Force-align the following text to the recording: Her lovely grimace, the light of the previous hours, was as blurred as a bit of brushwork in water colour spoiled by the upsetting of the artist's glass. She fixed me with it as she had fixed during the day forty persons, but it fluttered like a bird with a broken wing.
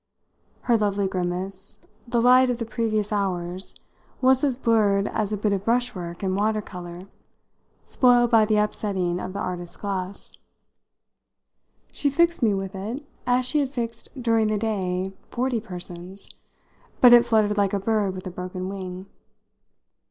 Her 0.61 0.79
lovely 0.79 1.07
grimace, 1.07 1.77
the 2.07 2.19
light 2.19 2.49
of 2.49 2.57
the 2.57 2.65
previous 2.65 3.11
hours, 3.11 3.75
was 4.19 4.43
as 4.43 4.57
blurred 4.57 5.07
as 5.09 5.31
a 5.31 5.37
bit 5.37 5.53
of 5.53 5.63
brushwork 5.63 6.23
in 6.23 6.33
water 6.35 6.59
colour 6.59 7.05
spoiled 7.85 8.31
by 8.31 8.45
the 8.45 8.57
upsetting 8.57 9.19
of 9.19 9.33
the 9.33 9.37
artist's 9.39 9.77
glass. 9.77 10.35
She 11.91 12.09
fixed 12.09 12.41
me 12.41 12.55
with 12.55 12.73
it 12.73 13.05
as 13.27 13.45
she 13.45 13.59
had 13.59 13.69
fixed 13.69 14.09
during 14.19 14.47
the 14.47 14.57
day 14.57 15.13
forty 15.29 15.59
persons, 15.59 16.31
but 16.99 17.13
it 17.13 17.23
fluttered 17.23 17.55
like 17.59 17.73
a 17.73 17.79
bird 17.79 18.15
with 18.15 18.25
a 18.25 18.31
broken 18.31 18.69
wing. 18.69 19.05